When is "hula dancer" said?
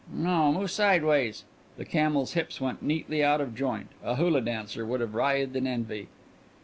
4.15-4.83